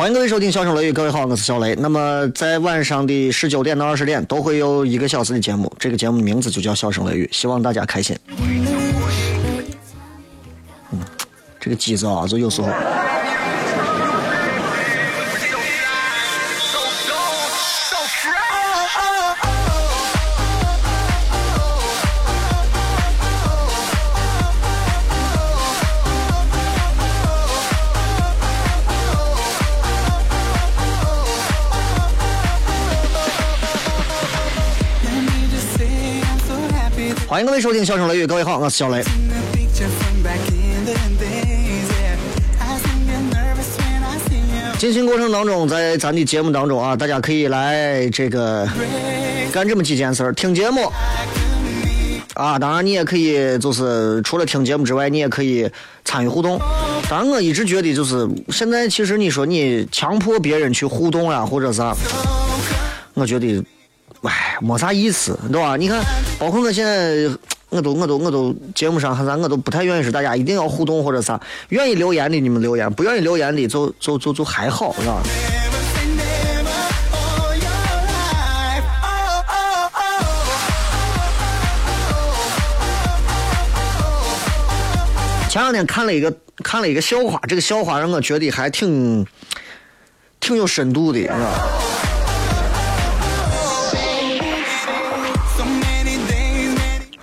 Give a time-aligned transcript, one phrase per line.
[0.00, 1.74] 欢迎各位收听《笑声雷雨》，各位好，我是小雷。
[1.74, 8.16] 那么在晚上的十九点到二十点都会有一个小时的节目，这个节目名字就叫《笑声雷雨》，希望大家开心。
[10.90, 11.00] 嗯，
[11.60, 12.68] 这个机子啊，就有时候。
[37.40, 39.02] 迎各位收听《笑声雷雨》，各位好，我是小雷。
[44.78, 48.68] 进行过程当中，在咱的节目当中啊，大家可以来这个
[49.50, 50.92] 干这么几件事儿：听节目
[52.34, 55.70] 啊，当然你也可以就是除了听节目之外，你也可以
[56.04, 56.60] 参与互动。
[57.08, 61.96] 当然，我一直觉得就是现在，其实你说你强迫别人去互动啊，或者啥，
[63.14, 63.64] 我觉得。
[64.22, 65.76] 哎，没啥意思，对吧？
[65.76, 66.04] 你看，
[66.38, 67.30] 包括我现在，
[67.70, 71.40] 我都我都我都节目上还啥，我都不太愿意是大家一定要互动或者啥。
[71.70, 75.22] 愿意留言的你们留言，不愿意留言的就就就就还好，是吧？
[85.48, 86.32] 前两天看了一个
[86.62, 89.26] 看了一个笑话，这个笑话让我觉得还挺
[90.38, 91.68] 挺有深度的，是吧？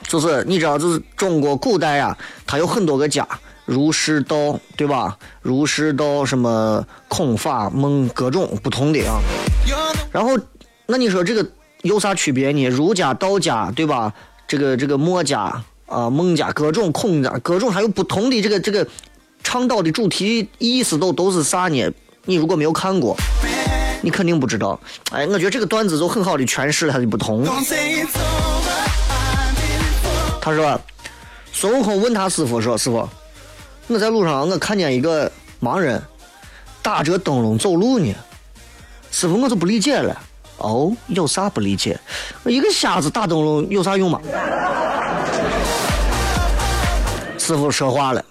[0.07, 3.27] 就是你知道，就是中国古代呀，它有很多个家，
[3.65, 5.17] 儒释道，对吧？
[5.41, 9.19] 儒释道什么孔法孟各种不同的啊。
[10.11, 10.37] 然后，
[10.85, 11.45] 那你说这个
[11.81, 12.67] 有啥区别呢？
[12.67, 14.13] 儒家、道家，对吧？
[14.47, 18.87] 这个这个墨家啊、孟家各种孔家各种，还有不同的这个这个
[19.43, 21.91] 倡导的主题意思都都是啥呢？
[22.23, 23.15] 你如果没有看过，
[24.01, 24.79] 你肯定不知道。
[25.11, 27.45] 哎，我觉得这个段子就很好的诠释了它的不同。
[30.47, 30.79] 他说
[31.51, 33.05] ：“孙悟空问他师傅说，师傅，
[33.87, 35.29] 我在路上我看见一个
[35.61, 36.01] 盲人
[36.81, 38.15] 打着灯笼走路呢。
[39.11, 40.17] 师傅，我就不理解了。
[40.59, 41.99] 哦，有啥不理解？
[42.45, 44.21] 一个瞎子打灯笼有啥用吗？”
[47.37, 48.23] 师傅说话了：“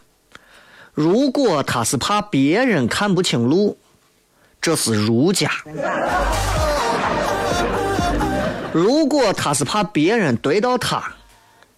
[0.94, 3.76] 如果他是怕别人看不清路，
[4.58, 5.50] 这是儒家；
[8.72, 11.04] 如果他是怕别人怼到他。”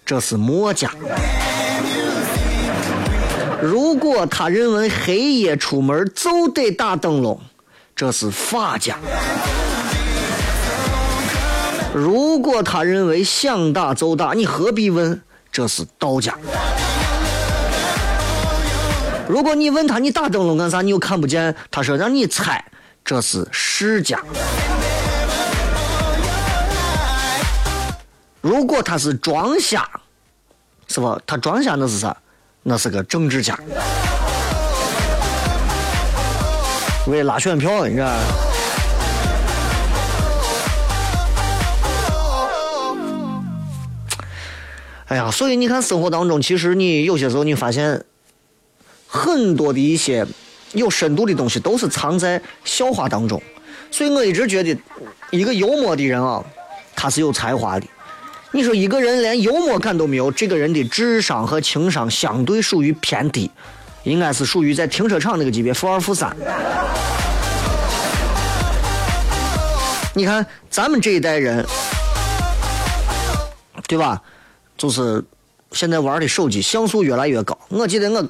[0.09, 0.91] 这是墨家。
[3.61, 7.39] 如果他认为黑夜出门就得打灯笼，
[7.95, 8.97] 这是法家。
[11.93, 15.21] 如果他认为想打就打，你何必问？
[15.53, 16.35] 这是道家。
[19.29, 20.81] 如果你问他你打灯笼干啥？
[20.81, 22.65] 你又看不见，他说让你猜，
[23.05, 24.19] 这是释家。
[28.49, 29.87] 如果他是装瞎，
[30.87, 31.21] 是吧？
[31.27, 32.17] 他装瞎那是啥？
[32.63, 33.55] 那是个政治家，
[37.09, 38.11] 为拉选票，你知道？
[45.09, 48.03] 哎呀，所以你看，生活当中，其实你有些时候你发现，
[49.07, 50.27] 很多的一些
[50.73, 53.43] 有深度的东西，都是藏在笑话当中。
[53.91, 54.75] 所以我一直觉得，
[55.31, 56.43] 一个幽默的人啊，
[56.97, 57.87] 他是有才华的。
[58.51, 63.51] 你说一个人连幽默感都没有，这个人的智商和情商相对属于偏低，
[64.05, 66.35] 应该是属于在停车场那个级别，负二负三。
[70.15, 71.65] 你看咱们这一代人，
[73.87, 74.21] 对吧？
[74.79, 75.23] 就是
[75.73, 77.57] 现在玩的手机像素越来越高。
[77.69, 78.27] 我记得我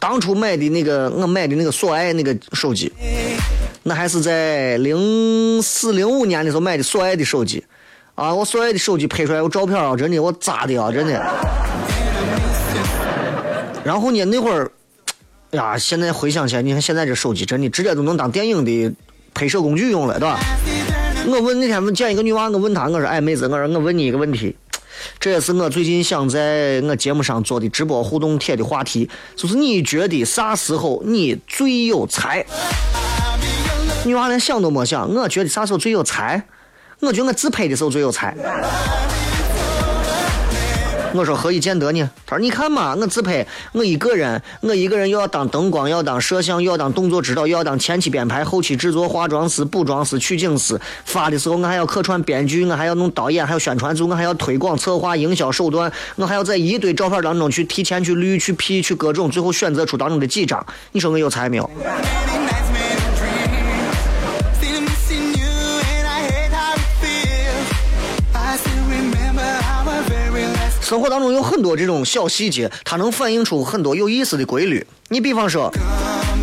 [0.00, 2.92] 当初买的那个，我买的那个索爱那个手机，
[3.84, 7.64] 那还是在零四零五年的时候买的索爱的手机。
[8.14, 8.32] 啊！
[8.32, 11.12] 我所有的手机拍出来有照片啊，真的我咋的啊，真的。
[13.82, 14.70] 然后呢，那会儿
[15.50, 18.92] 哎呀，现在回想起来，你看现在这手机真的直接都能当电影的
[19.34, 20.38] 拍摄工具用了，对吧？
[21.26, 24.56] 我问那天问见一个女娃，我问她，我说：“哎，妹子，我说我问你一个问题，
[25.18, 32.46] 这也是我最近想在我节目上做的直播互动帖的话题，就是你觉得啥时候你最有才？”
[34.06, 36.44] 女娃连想都没想，我觉得啥时候最有才？
[37.04, 38.34] 我觉得我自拍的时候最有才。
[41.16, 42.10] 我说何以见得呢？
[42.26, 50.76] 他说你看嘛，我自拍，我一个人，我一个人又要当灯光，要当摄像，要当动作指导，又要当前期编排、后期制作、化妆师、补妆师、取景师。
[51.04, 60.66] 发的时候我还要客串编剧，我还要弄导演，还有宣传组，我还要推广、策划、营销手段，我还要在一堆照片当中去提前去滤、去 P、去各种，最后选择出当中的几张。
[60.90, 61.70] 你说我有才没有？
[70.84, 74.86] 生活当中有很多这种小细节，它能反映出很多有意思的规律。
[75.08, 75.72] 你比方说，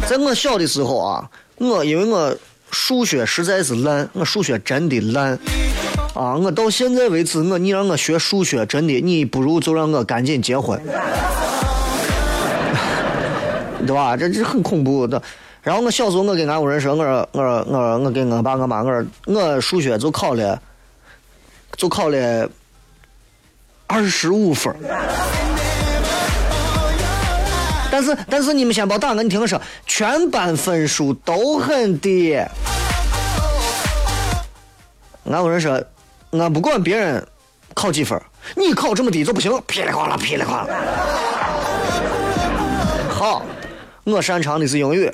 [0.09, 2.35] 在我小的时候啊，我因为我
[2.71, 5.38] 数学实在是烂，我数学真的烂
[6.15, 6.35] 啊！
[6.35, 10.81] 我到现在为止，我你让我学数学，真的，你不如就让我赶紧结婚，
[13.85, 14.17] 对吧？
[14.17, 15.21] 这这很恐怖的。
[15.61, 20.59] 然后我小时候，我跟俺屋人说，我说，我说，我说，我跟我爸我妈，我说，我数学就考了，
[21.77, 22.49] 就考了。
[23.91, 24.73] 二十五分
[27.91, 32.33] 但是但是你们先别打我，你听我说，全班分数都很低。
[35.25, 35.83] 俺有人说，
[36.31, 37.27] 俺不管别人
[37.73, 38.17] 考几分，
[38.55, 40.67] 你考这么低就不行，噼里啪啦噼里啪啦。
[43.09, 43.43] 好，
[44.05, 45.13] 我擅长的是英语。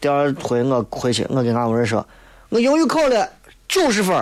[0.00, 2.06] 第二回我回去，我跟俺有人说，
[2.48, 3.28] 我英语考了
[3.68, 4.16] 九十分。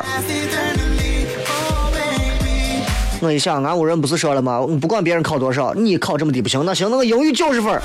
[3.23, 4.67] 我一想，俺屋人不是说了吗？
[4.81, 6.65] 不管别人考多少，你考这么低不行。
[6.67, 7.81] 那行，那个英语九十分。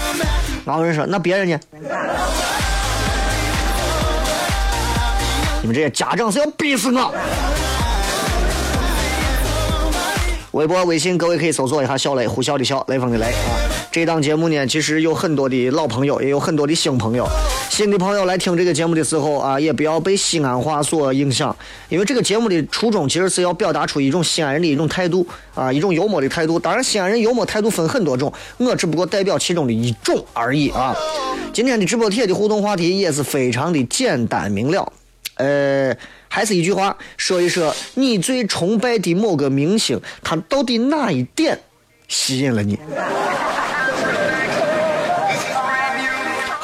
[0.66, 1.60] 俺屋人说，那别人呢？
[5.62, 7.14] 你们这些家长是要逼死我！
[10.54, 13.54] 微博、微信，各位可以搜索一下“小雷”，呼啸的啸，雷锋的雷啊。
[13.92, 17.30] 这档节目呢，其实有很多的老朋友，也有很多的新朋友。
[17.78, 21.56] 新的朋友来听这个节目的时候啊，也不要被西安话所影响，
[21.90, 26.58] 因为这个节目的初衷其实是要表达出一种西安人的一种态度啊，一种幽默的态度。
[26.58, 30.96] 当然，西安人幽默态度分很多种，我只不过代表其中的一种而已啊。
[31.54, 34.92] 今天的直播帖的互动话题也是非常的简单明了，
[35.36, 35.96] 呃。
[36.30, 41.60] 还是一句话，说一说你最崇拜的某个明星，他到底哪一点
[42.08, 42.80] 吸引了你？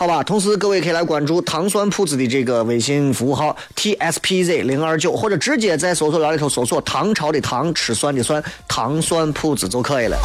[0.03, 10.17] 好吧，同时各位可以来关注糖酸铺子的这个微信服务号 t s p z 零二九，或者直接在搜索栏里头搜索“唐朝的唐，吃酸的酸，糖酸铺子”就可以了。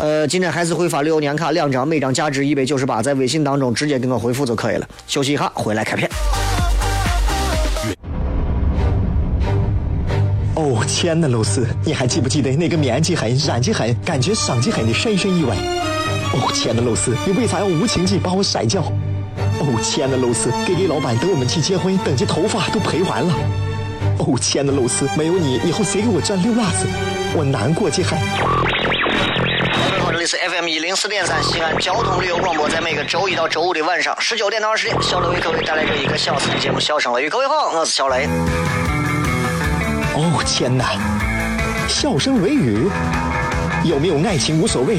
[0.00, 4.88] 呃，今天还是会发旅游年卡两张，每张价值一百九十八，在微信当中直接给我回复就可以了。
[5.06, 6.10] 休息一下，回来开片。
[10.54, 15.54] 哦，亲爱的露丝，你还记不记得那个面积狠、染技狠、感觉伤及狠的深深意外？
[16.38, 18.82] 哦，亲爱的露丝，你为啥要无情地把我甩掉？
[19.58, 23.34] 哦，亲爱的露丝给给老板等我们去结婚，等这头发都赔完了。
[24.18, 26.86] 哦，亲爱的露丝，没有你，以后谁给我赚六万子？
[27.34, 28.18] 我难过极狠。
[29.88, 37.28] 各位好，这里是 FM 一零四点三西安交通旅游广播，在每个周一到周五的晚上十九点到二十点，小雷为各位带来这一个小时的节目《笑声雷雨》。
[37.30, 38.28] 各位好，我是小雷。
[40.14, 40.84] 哦天哪！
[41.88, 42.88] 笑声雷雨，
[43.84, 44.98] 有没有爱情无所谓，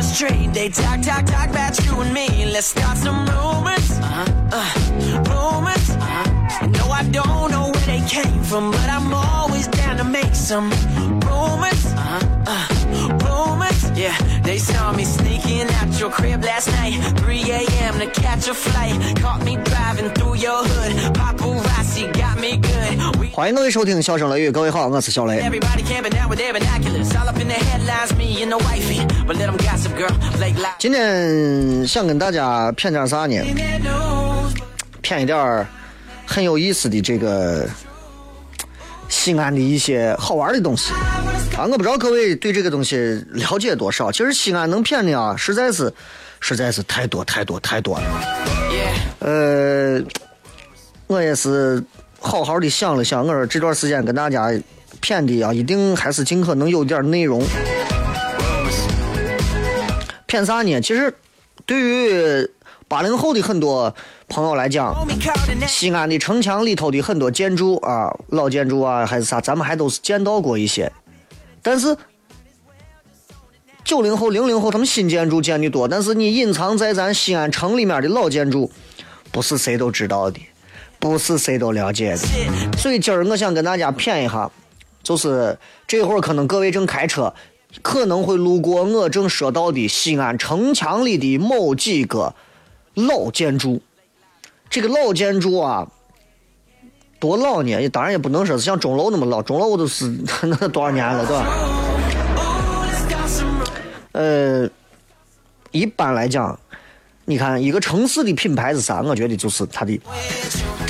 [0.00, 2.46] They talk, talk, talk about you and me.
[2.50, 3.90] Let's start some rumors.
[4.00, 4.24] Uh-huh.
[4.50, 4.70] Uh,
[5.28, 5.90] rumors.
[5.90, 6.66] Uh-huh.
[6.68, 10.70] No, I don't know where they came from, but I'm always down to make some
[11.28, 11.84] rumors.
[11.84, 12.44] Uh-huh.
[12.46, 13.90] Uh, rumors.
[13.98, 16.94] Yeah, they saw me sneaking out your crib last night.
[17.18, 17.98] 3 a.m.
[18.00, 18.96] to catch a flight.
[19.18, 21.14] Caught me driving through your hood.
[21.14, 22.58] Paparazzi got me.
[23.32, 25.40] 欢迎各位收听《笑声雷雨》，各位好，我是小雷。
[30.78, 33.36] 今天想跟大家骗点啥呢？
[35.00, 35.66] 骗一点
[36.26, 37.68] 很有意思的这个
[39.08, 40.92] 西安的一些好玩的东西
[41.56, 41.66] 啊！
[41.70, 44.10] 我不知道各位对这个东西了解多少。
[44.10, 45.92] 其实西安能骗的啊，实在是
[46.40, 48.04] 实在是太多太多太多了。
[49.20, 50.02] 呃，
[51.06, 51.82] 我也是
[52.20, 54.52] 好好的想了想，我说这段时间跟大家
[55.00, 57.42] 骗的啊，一定还是尽可能有点内容。
[60.26, 60.80] 骗啥呢？
[60.80, 61.12] 其实
[61.66, 62.48] 对于
[62.86, 63.92] 八零后的很多
[64.28, 64.94] 朋友来讲，
[65.66, 70.92] 西安的城墙里头的很多建筑啊，老建筑啊，还是啥，咱们还都是见到过一些。
[71.62, 71.96] 但是
[73.82, 78.70] 九零后、零零后他们新建筑建的多，但是你隐藏在咱西安城里面的老建筑，
[79.32, 80.40] 不是谁都知道的，
[81.00, 82.18] 不是谁都了解的。
[82.78, 84.48] 所以今儿我想跟大家谝一下，
[85.02, 87.34] 就是这会儿可能各位正开车，
[87.82, 92.34] 可能会路过我正说到的西安城墙里的某几个
[92.94, 93.80] 老建筑。
[94.68, 95.88] 这个老建筑啊，
[97.18, 97.88] 多老呢？
[97.88, 100.06] 当然也不能说是像钟楼那么老，钟楼都是
[100.42, 101.46] 那多少年了，对吧？
[104.12, 104.68] 呃，
[105.72, 106.58] 一般来讲，
[107.24, 109.00] 你看一个城市的品牌是啥？
[109.02, 109.98] 我觉得就是它的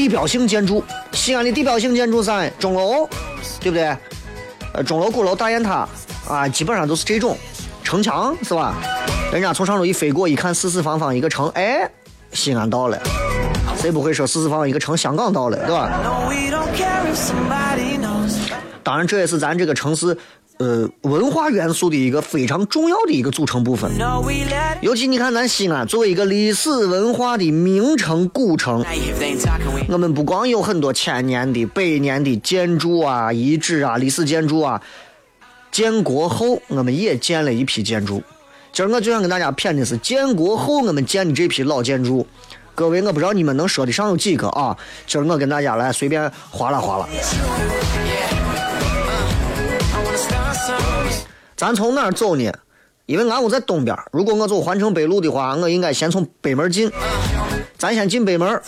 [0.00, 0.82] 地标性建筑。
[1.12, 2.48] 西安的地标性建筑啥？
[2.58, 3.06] 钟楼，
[3.60, 3.94] 对不对？
[4.72, 5.86] 呃，钟楼、鼓楼、大雁塔
[6.26, 7.36] 啊，基本上都是这种。
[7.84, 8.76] 城墙是吧？
[9.30, 11.86] 人家从上头一飞过，一看四四方方一个城，哎，
[12.32, 12.98] 西安到了。
[13.76, 15.90] 谁不会说四四方方一个城，香港到了，对吧？
[18.82, 20.16] 当然，这也是咱这个城市。
[20.60, 23.90] 呃，文化元素的一个非常重要的一个组成部分。
[24.82, 28.84] 尤其你看，咱西安作为一个历史文化的名城古城，
[29.88, 34.78] 我们不光有很多千年的、百年的建筑啊、遗址啊、历史建筑啊。
[35.72, 38.22] 建国后，我们也建了一批建筑。
[38.70, 42.26] 今儿我就想跟大家谝的是建国后我们建的这批老建筑。
[42.74, 44.76] 各位，我不知道你们能说得上有几个啊？
[45.06, 47.08] 今儿我跟大家来随便划拉划拉。
[51.60, 52.50] 咱从哪儿走呢？
[53.04, 56.90] 因为俺屋在东边，如果我走环城北路的话，我应该先从北门进。
[57.76, 58.58] 咱先进北门。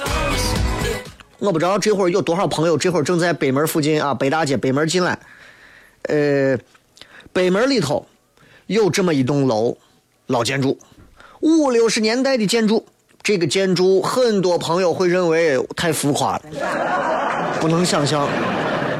[1.38, 5.18] 我不知道这会儿有多少朋友这会儿正在北门附近啊，北大街北门进来。
[6.02, 6.58] 呃，
[7.32, 8.04] 北门里头
[8.66, 9.74] 有这么一栋楼，
[10.26, 10.78] 老建筑，
[11.40, 12.84] 五六十年代的建筑。
[13.22, 16.42] 这个建筑很多朋友会认为太浮夸了，
[17.58, 18.28] 不能想象，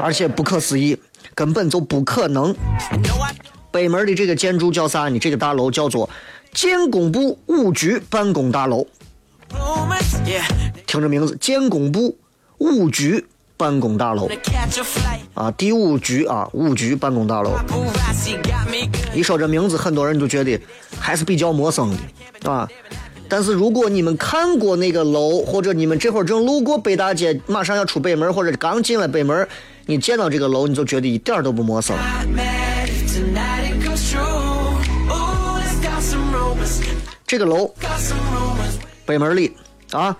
[0.01, 0.97] 而且不可思议，
[1.35, 2.55] 根本就不可能。
[3.73, 5.17] 北门的这个建筑叫啥你？
[5.17, 6.07] 这个大楼叫做
[6.53, 8.85] 建工部五局办公大楼。
[10.85, 12.15] 听这名字，建工部
[12.59, 13.25] 五局
[13.57, 14.29] 办公大楼。
[15.33, 17.49] 啊，第五局啊，五局办公大楼。
[19.11, 20.59] 一说这名字，很多人都觉得
[20.99, 21.89] 还是比较陌生
[22.41, 22.69] 的，啊。
[23.27, 29.47] 但是如果你们看过那个楼，或者你们这会儿正路过北大街，马上要出北门，或者刚进了北门，
[29.87, 31.97] 你见到这个楼，你就觉得一点都不陌生。
[37.33, 37.73] 这个楼，
[39.07, 39.51] 北门里
[39.91, 40.15] 啊，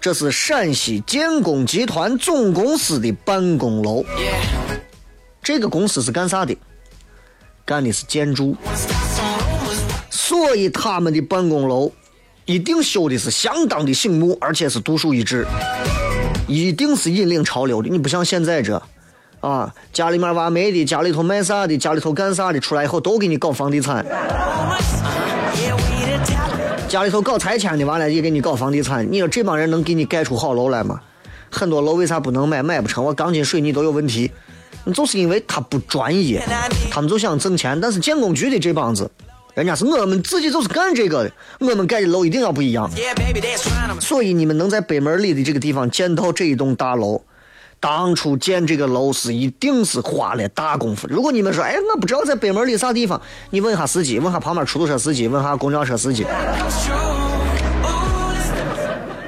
[0.00, 4.04] 这是陕西建工集团总公司的办公楼。
[5.40, 6.56] 这个公司是干啥的？
[7.64, 8.56] 干的是建筑，
[10.10, 11.92] 所以他们的办公楼
[12.46, 15.46] 一定修的是相当的醒目，而且是独树一帜，
[16.48, 17.88] 一定是引领潮流的。
[17.88, 18.82] 你不像现在这，
[19.38, 24.04] 啊，家里面挖煤的，家里头卖啥的，家里头干啥的，出来以后都给你搞房地产。
[26.90, 29.06] 家里头搞拆迁的，完了也给你搞房地产。
[29.12, 31.00] 你说这帮人能给你盖出好楼来吗？
[31.48, 32.64] 很多楼为啥不能买？
[32.64, 34.28] 买不成，我钢筋水泥都有问题。
[34.92, 36.42] 就是因为他不专业，
[36.90, 37.80] 他们就想挣钱。
[37.80, 39.08] 但是建工局的这帮子，
[39.54, 42.90] 人家是我们自己就是干这个的，我们盖的楼一定要不一样。
[44.00, 47.22] 所以你们能在北门里的这个地方见到这一栋大楼，
[47.80, 51.08] 当初建这个楼是一定是花了大功夫。
[51.08, 56.26] 如果你们说，哎，我不知道在北门里啥地方，你问下司机，问下旁边出租车司机，问下公交车司机。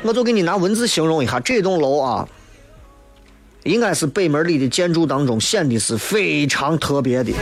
[0.03, 2.29] 我就给你拿文字形容一下这栋楼啊，
[3.63, 7.33] 应该是北门里的建筑当中显得是非常特别的，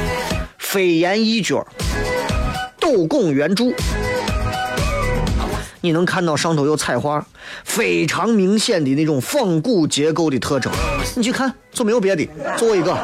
[0.58, 1.66] 飞檐一角，
[2.78, 3.74] 斗拱圆柱，
[5.80, 7.24] 你能看到上头有彩画，
[7.64, 10.72] 非常明显的那种仿古结构的特征。
[11.16, 12.96] 你去看，就没有别的，做一个，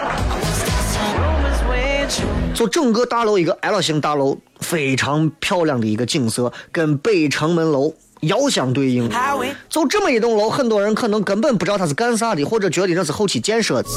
[2.55, 7.95] 就整个大楼一个 L 型大楼，非常漂亮的一个景色，跟北城门楼。
[8.23, 9.11] 遥相对应，
[9.69, 13.89] 就这么一栋楼，很多人可能根本不知道它是干啥的，或者觉得那是后期建设的。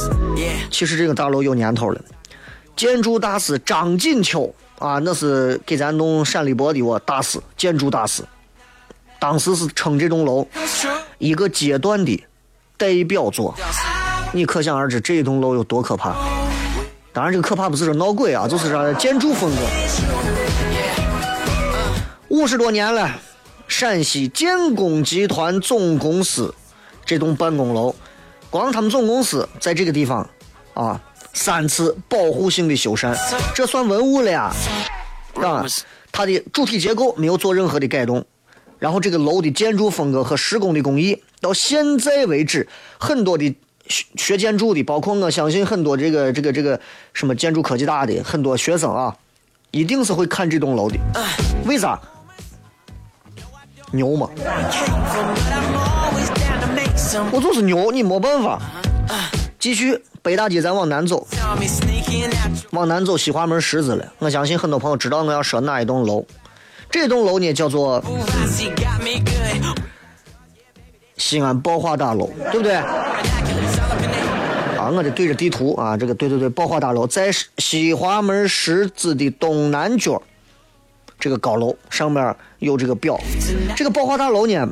[0.69, 2.01] 其实这个大楼有年头了。
[2.75, 8.21] 建筑大师张锦秋啊，那是给咱弄陕历博的我大师，建筑大师。
[9.19, 10.47] 当时是称这栋楼
[11.17, 12.23] 一个阶段的
[12.77, 13.53] 代表作。
[14.31, 16.15] 你可想而知这栋楼有多可怕。
[17.11, 19.61] 当然，这个可怕不是说闹鬼啊，就是说建筑风格。
[22.29, 23.09] 五十多年了，
[23.67, 26.53] 陕西建工集团总公司
[27.03, 27.95] 这栋办公楼，
[28.51, 30.29] 光他们总公司在这个地方
[30.75, 31.01] 啊，
[31.33, 33.17] 三次保护性的修缮，
[33.55, 34.53] 这算文物了呀，
[35.41, 35.65] 啊，
[36.11, 38.23] 它的主体结构没有做任何的改动，
[38.79, 42.67] 然后这个楼的建筑风格和施工的工艺，到现在为止，
[42.97, 43.55] 很多的
[43.87, 46.79] 学学建筑的，包括我相信很多这个这个这个
[47.13, 49.15] 什么建筑科技大的很多学生啊，
[49.71, 50.97] 一定是会看这栋楼的，
[51.65, 51.99] 为啥？
[53.91, 54.29] 牛嘛，
[57.31, 58.61] 我就是牛，你没办法。
[59.57, 61.27] 继续北大街，咱往南走，
[62.69, 64.13] 往南走西华门十字了。
[64.19, 66.23] 我相信很多朋友知道我要说哪一栋楼。
[66.91, 68.03] 这栋楼呢叫做
[71.17, 72.73] 西安宝华大楼，对不对？
[72.73, 80.21] 啊，我得对着地图啊，这个对对对，宝华大楼在西华门十字的东南角，
[81.19, 83.19] 这个高楼上面有这个表。
[83.75, 84.67] 这个宝华大楼呢，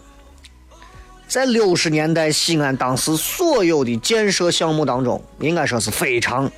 [1.28, 6.50] 在六十年代西安当时所有的建设项目当中，应该说是非常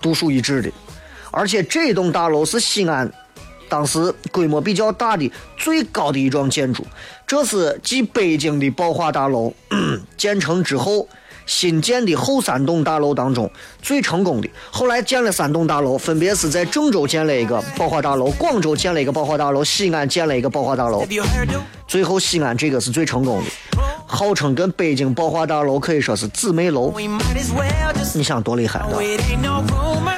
[0.00, 0.70] 独树一帜的，
[1.30, 3.10] 而且这栋大楼是西安
[3.68, 6.84] 当时规模比较大的最高的一幢建筑，
[7.26, 9.52] 这是继北京的宝华大楼
[10.16, 11.08] 建成之后。
[11.48, 13.48] 新建的后三栋大楼当中
[13.80, 21.06] 最成功的，后来建了三栋大楼，分别是在郑州建了一个宝华大楼，广州建了一个宝华大楼，西安建了一个宝华大楼?
[21.86, 23.50] 最后西安这个是最成功的，
[24.08, 26.92] 号称跟北京宝华大楼可以说是姊妹楼。
[28.12, 28.96] 你想多厉害的.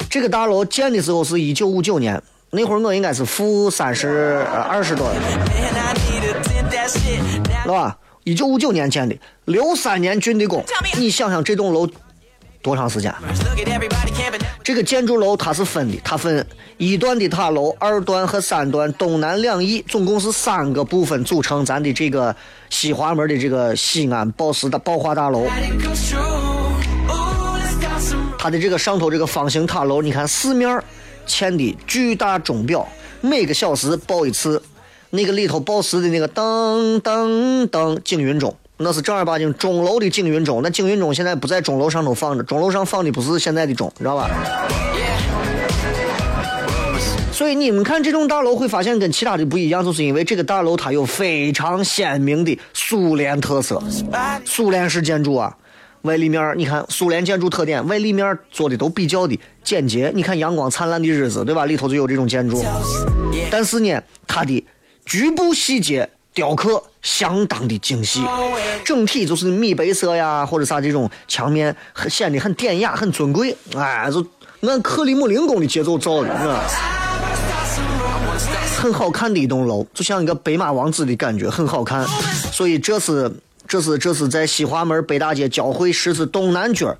[0.08, 5.12] 这个大楼建的时候是一九五九年，那会儿我应该是负三十呃二十多
[7.62, 7.98] 是吧？
[8.24, 9.14] 一九五九年建的，
[9.44, 10.64] 六三年竣的工。
[10.96, 11.86] 你想想这栋楼
[12.62, 13.14] 多长时间.
[14.62, 16.46] 这个建筑楼它是分的，它分
[16.78, 22.34] 一段的塔楼、二段和三段，东南两翼，总共是三个部分组成咱的这个
[22.70, 25.46] 西华门的这个西安宝石大宝华大楼。
[28.38, 30.82] 它的这个上头这个方形塔楼，你看四面儿
[31.28, 32.88] 嵌的巨大钟表，
[33.20, 34.60] 每个小时报一次，
[35.10, 40.60] 那个里头报时的那个噔噔噔景云钟，那是正儿八经钟楼的景云钟。
[40.62, 44.28] 那景云钟现在不在钟楼上头放着，钟楼上放的不是现在的钟，你知道吧？
[47.30, 53.80] 所以你们看这栋大楼会发现跟其他的不一样，就是因为这个大楼它有非常鲜明的苏联特色。
[54.44, 55.56] 苏联式建筑啊，
[56.02, 60.12] 外立面儿你看苏联建筑特点，外立面儿做的都比较的简洁。
[60.14, 61.66] 你看《阳光灿烂的日子》，对吧？
[61.66, 62.64] 里头就有这种建筑，
[63.50, 64.64] 但是呢，它的
[65.04, 68.22] 局部细节雕刻相当的精细，
[68.84, 73.56] 整体就是米白色呀，或者啥这种墙面，很显得很典雅、很尊贵。
[73.74, 74.24] 哎，就
[74.68, 76.64] 按克里姆林宫的节奏造的，是吧？
[78.76, 82.06] 很好看的一栋楼，就像一个白马王子的感觉，很好看。
[82.52, 83.28] 所以这是
[83.68, 86.96] 这是这是在西华门北大街交汇十字东南角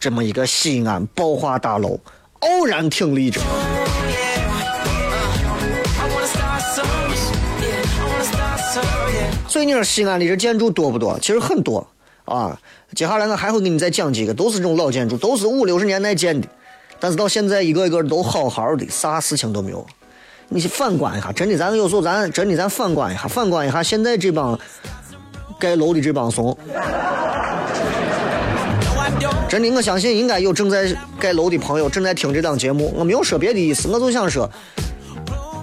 [0.00, 2.00] 这么一个西安宝华大楼，
[2.38, 3.38] 傲然挺立着。
[9.46, 11.18] 所以你说西安的这建筑多不多？
[11.20, 11.86] 其实很多
[12.24, 12.58] 啊。
[12.94, 16.48] 接下来我还会给你再讲几个，都是这种老建筑，都是五六十年代建的，
[16.98, 19.86] 但是到现在一个一个都好好的，啥事情都没有。
[20.48, 24.58] 你去反观一下，真的，咱有时候咱真的咱反观一下，反观一下现在这帮
[25.58, 26.56] 盖楼的这帮怂，
[29.48, 32.92] 真的，我相信应该有正在盖楼的朋友正在听这档节目。
[32.96, 34.50] 我没有说别的意思，我就想说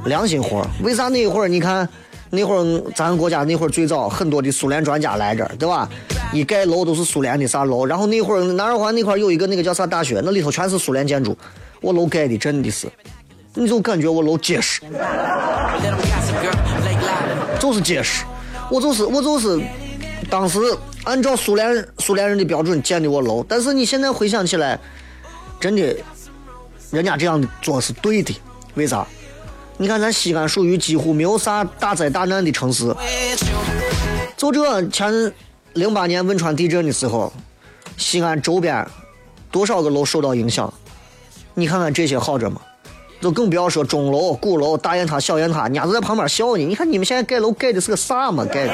[0.05, 0.65] 良心活。
[0.81, 1.87] 为啥那会儿你看
[2.31, 5.87] 那会儿咱国家那会儿最早很多的苏联专家来这儿，对吧？
[6.31, 11.37] 一盖楼都是苏联的啥楼，然后那会儿南二环那块有一个那个叫啥大学，那里头全是苏联建筑。
[11.81, 12.87] 我楼盖的真的是，
[13.53, 14.81] 你就感觉我楼结实，
[17.59, 18.23] 就是结实。
[18.71, 19.61] 我就是我就是
[20.29, 20.59] 当时
[21.03, 24.79] 按照苏联苏联人的标准建的我楼，但是你现在回想起来，
[25.59, 25.95] 真的，
[26.91, 28.35] 人家这样做是对的。
[28.75, 29.05] 为啥？
[29.77, 32.95] 你看咱西安属于几乎没有啥大灾大难的城市，
[34.37, 35.33] 就这前
[35.73, 37.33] 零八年汶川地震的时候，
[37.97, 38.87] 西安周边
[39.51, 40.71] 多少个楼受到影响？
[41.55, 42.61] 你看看这些好着吗？
[43.23, 46.65] 就更不要说钟楼、鼓楼、大雁塔、小雁塔，人家都在旁边笑你。
[46.65, 48.43] 你看你们现在盖楼盖的是个啥嘛？
[48.43, 48.73] 盖的?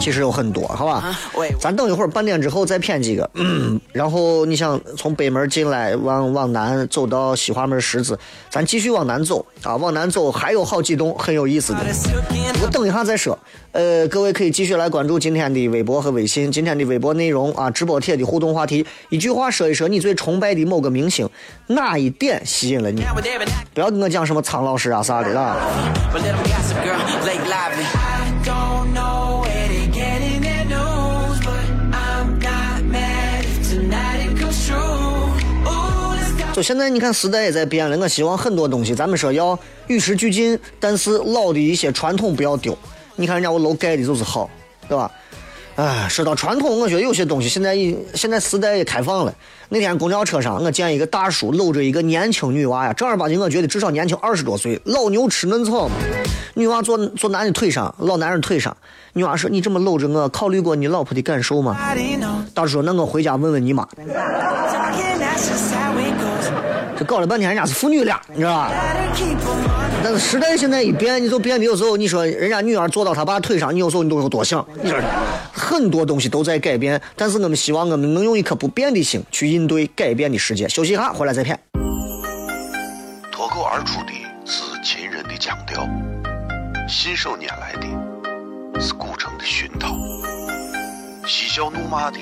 [0.00, 1.14] 其实有很多，好吧？
[1.60, 8.18] 咱等一会儿半点之后再骗几个，嗯，然后你想从北门进来，往往南走到西华门十字，
[8.48, 11.80] 咱继续往南走啊，往南走还有好几栋很有意思的。
[12.62, 13.38] 我等一下再说。
[13.78, 21.30] 呃，各位可以继续来关注今天的微博和微信，今天的微博内容啊，直播帖的互动话题，一句话说一说你最崇拜的某个明星，
[21.68, 23.04] 哪一点吸引了你？
[23.72, 25.56] 不要跟我讲什么苍老师啊啥的啦。
[36.52, 37.96] 就现在，你看时代也在变了。
[37.96, 42.76] 我希望很多东西，咱们说要与时俱进，但是老的一些传统不要丢。
[43.20, 44.48] 你看人家我楼盖的就是好，
[44.88, 45.10] 对吧？
[45.74, 49.34] 哎，说到传统，我觉得有些东西现在已现在时代也开放了。
[49.68, 55.94] 那天公交车上，我见一个大叔搂着一个年轻女娃呀，正儿八经，我觉得至少年轻二十多岁，老牛吃嫩草嘛。
[56.54, 58.76] 女娃坐坐男的腿上，老男人腿上。
[59.12, 61.76] 女娃说：“你这么搂着我，考虑过你老婆的感受吗？”
[62.54, 63.86] 大叔说：“那我回家问问你妈。
[66.98, 68.72] ”这搞了半天，人家是父女俩，你知道吧？
[70.02, 74.66] 但是时代现在一变，你就变的有时候，你说人家女儿坐到他爸腿上，你有时候你都有多想。
[74.82, 74.98] 你说
[75.52, 80.68] 很多东西都在改变，但是我们希望我们能用一颗不变的心去应对改变的世界。
[80.68, 81.58] 休息一下，回来再片。
[83.30, 84.12] 脱口而出的
[84.44, 85.88] 是秦人的腔调，
[86.88, 89.94] 信手拈来的是古城的熏陶，
[91.26, 92.18] 嬉笑怒骂的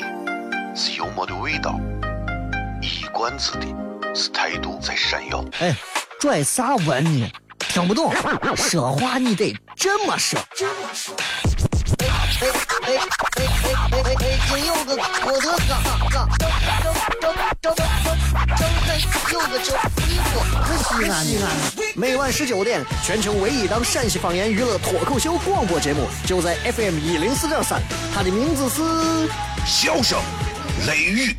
[0.74, 1.78] 是幽默的味道，
[2.82, 3.66] 一冠子的。
[4.18, 5.44] 是态度在闪耀。
[5.58, 5.76] 哎，
[6.18, 7.30] 拽啥文呢？
[7.58, 8.12] 听不懂，
[8.56, 10.38] 说话你得这么说。
[11.98, 12.96] 哎哎哎哎
[13.62, 14.38] 哎哎哎！
[14.50, 15.02] 真有个哥
[15.40, 15.46] 德
[16.10, 16.16] 哥，
[19.32, 19.66] 有个叫
[19.96, 20.36] 你我，
[20.84, 21.44] 西安西安。
[21.94, 27.80] 每晚十九点，全球唯一档陕西方言娱乐脱口秀广播节目，就在 FM 一零四点三，
[28.14, 28.82] 它的名字是
[29.66, 30.18] 《笑声
[30.86, 31.34] 雷雨》。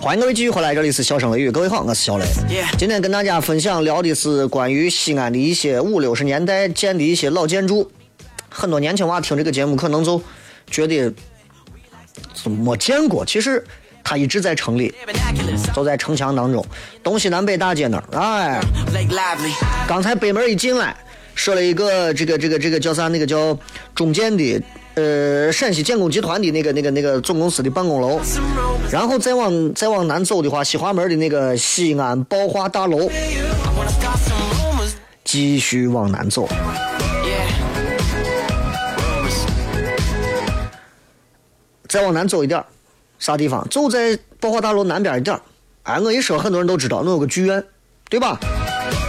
[0.00, 2.24] 欢迎各位继续回来，这里是笑声雷雨，各位好，我是小雷。
[2.78, 7.90] 今天跟大家分享聊的是关于西安的一些五六十年代建的一些老建筑。
[8.48, 10.22] 很多年轻娃听这个节目，可能就
[10.70, 11.12] 觉得
[12.44, 13.62] 没见过，其实。
[14.08, 14.94] 它一直在城里，
[15.74, 16.64] 就在城墙当中，
[17.02, 18.04] 东西南北大街那儿。
[18.18, 18.58] 哎，
[19.86, 20.96] 刚才北门一进来，
[21.34, 23.08] 设了一个这个这个这个叫啥？
[23.08, 23.54] 那个叫
[23.94, 24.62] 中建的，
[24.94, 28.18] 呃，陕西建工集团的那个那个那个总公司的办公楼。
[28.90, 33.10] 然后再往再往南走的话，西华门的那个西安宝华大楼。
[35.22, 36.48] 继续往南走，
[41.86, 42.64] 再往南走一点
[43.18, 43.66] 啥地方？
[43.68, 45.38] 就在宝华大楼南边一点
[45.82, 47.64] 哎，我一说，很多人都知道，那有个剧院，
[48.10, 48.38] 对吧？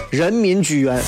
[0.09, 1.01] 人民剧院。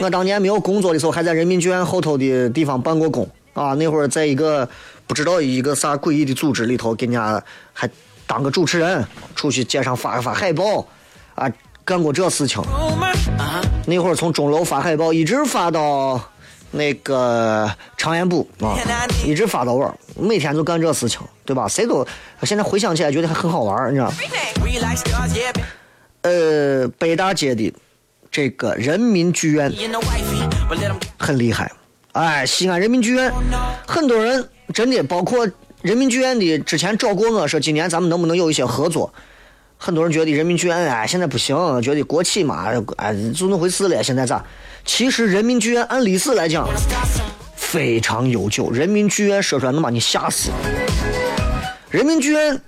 [0.00, 3.74] 我当年没有工作的时候，还在人民剧院后头的地方办过工啊。
[3.74, 4.68] 那会儿在一个
[5.06, 7.88] 不知道一个啥诡异的组织里头，给人家还
[8.26, 9.04] 当个主持人，
[9.36, 10.86] 出去街上发一发海报
[11.34, 11.50] 啊，
[11.84, 12.62] 干过这事情。
[13.86, 16.20] 那会儿从钟楼发海报，一直发到。
[16.70, 18.78] 那个长安部啊，
[19.26, 21.66] 一直发到玩，每天就干这事情，对吧？
[21.66, 22.06] 谁都
[22.44, 24.12] 现在回想起来觉得还很好玩，你知道？
[26.22, 27.72] 呃，北大街的
[28.30, 29.72] 这个人民剧院
[31.18, 31.72] 很厉害，
[32.12, 33.32] 哎，西安人民剧院，
[33.86, 35.48] 很多人真的包括
[35.82, 39.12] 人民剧院的之前找过我说，今年咱们能不能有一些合作？
[39.76, 42.66] 很多人觉得人民剧院哎现在不行，觉得国企嘛
[42.98, 44.44] 哎就那回事了，现在咋？
[44.84, 46.68] 其实人民剧院按历史来讲
[47.56, 48.70] 非常悠久。
[48.70, 50.50] 人民剧院说出来能把你吓死。
[51.90, 52.60] 人民剧院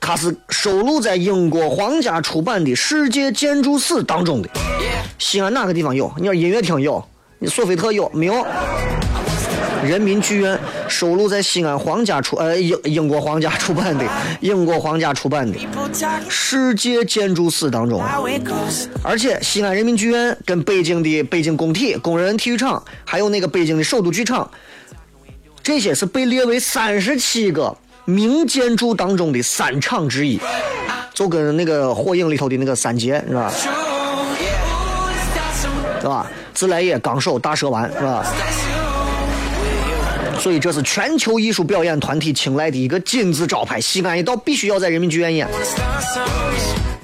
[0.00, 4.48] 它是收录在英国皇家出版的《世界建筑史》当中的。
[5.18, 6.12] 西安哪个地方有？
[6.16, 7.04] 你说音乐厅有？
[7.38, 8.46] 你索菲特有没有？
[9.82, 14.04] 人民剧院收录在西安皇家出呃英英国皇家出版的
[14.40, 15.58] 英国皇家出版的
[16.28, 18.02] 世界建筑史当中，
[19.02, 24.48] 而且西安人民剧院跟北京的北京工体工人体育场，还有那个北京的首都剧场，
[25.62, 30.40] 这些是被列为三十七个名建筑当中的三场之一，
[31.12, 33.52] 就跟那个火影里头的那个三杰是吧？
[36.00, 36.26] 是吧？
[36.52, 38.24] 自来也、纲手、大蛇丸是吧？
[40.42, 45.46] 所以这是全球艺术表演团体青睐的一个金字招牌，西安一到必须要在人民剧院演。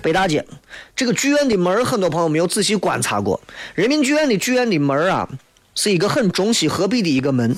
[0.03, 0.45] 北大街
[0.97, 3.41] 这个剧院的门很多朋友没有仔细观察过。
[3.77, 5.29] 人民剧院的剧院的门啊，
[5.77, 7.55] 是一个很中西合璧的一个门。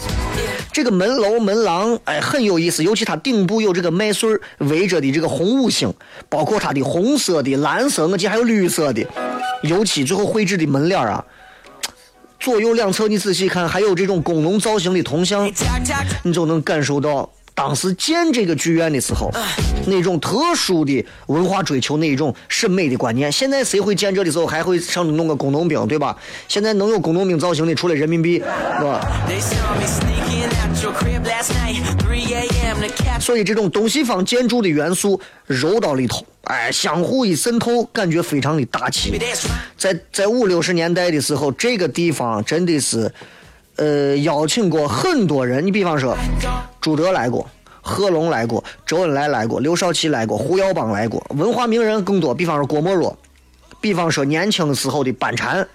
[0.70, 5.90] 这个门楼门廊哎很有意思，尤其它顶部有这个麦穗围着的这个红五星，
[6.28, 9.02] 包括它的红色的、蓝色，我记还有绿色的，
[9.62, 11.24] 尤其最后绘制的门脸啊。
[12.40, 15.46] 左右两侧你仔细看，还有这种工农造型的铜像，
[16.22, 19.30] 你就能感受到当时建这个剧院的时候
[19.86, 23.30] 那种特殊的文化追求，那一种审美的观念。
[23.30, 26.16] 现在谁会建这的时候还会上弄个工农兵，对吧？
[26.48, 29.06] 现在能有工农兵造型的，除了人民币，是吧？
[33.20, 39.20] 所以这种东西方建筑的元素揉到里头，哎，相互一渗透，感觉非常的大气。
[39.76, 43.12] 在在五六十年代的时候，这个地方真的是，
[43.80, 45.66] 呃，邀请过很多人。
[45.66, 46.14] 你比方说，
[46.82, 47.48] 朱德来过，
[47.80, 52.34] 贺龙来过，周恩来来过，刘少奇来过，胡耀邦来过，文化名人更多。
[52.34, 53.16] 比方说郭沫若，
[53.80, 55.66] 比方说年轻时候的班禅，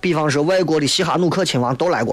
[0.00, 2.12] 比方说外国的西哈努克亲王都来过。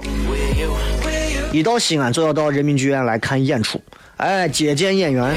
[1.52, 3.80] 一到西安就要到人民剧院来看演出，
[4.18, 5.34] 哎，接见演员。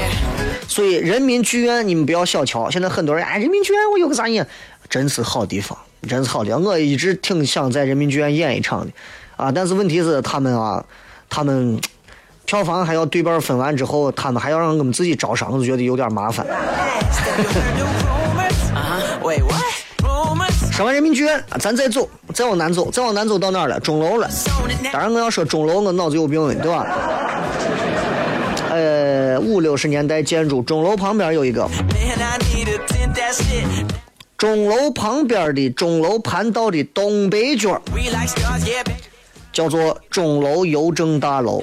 [0.68, 4.46] 所以人民剧院你们不要小瞧，现在很多人哎，人民剧院我有个啥演，
[4.88, 5.76] 真是好地方，
[6.08, 6.62] 真是好地方。
[6.62, 8.92] 我一直挺想在人民剧院演一场的，
[9.36, 10.84] 啊，但是问题是他们啊，
[11.28, 11.80] 他们
[12.44, 16.46] 票房还要对半分完之后，他们还要让我们自己招商，就觉得有点麻烦。
[20.72, 23.78] 上完人民剧院，咱再走，再往南走，再往南走到哪儿了？
[23.78, 24.28] 钟楼了。
[24.92, 26.86] 当然，我要说钟楼，我脑子有病了，对吧？
[28.70, 31.68] 呃，五六十年代建筑，钟楼旁边有一个。
[34.36, 37.80] 钟楼旁边的钟楼盘道的东北角，
[39.54, 41.62] 叫做钟楼邮政大楼。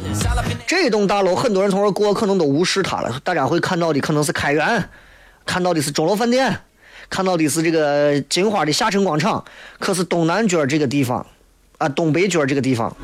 [0.66, 3.20] 这栋大楼，很多人从这儿过，可能都无视它了。
[3.24, 4.90] 大家会看到的可能是开元，
[5.46, 6.58] 看到的是钟楼饭店。
[7.10, 9.44] 看到的是这个金花的下沉广场，
[9.80, 11.26] 可是东南角这个地方，
[11.78, 12.96] 啊，东北角这个地方，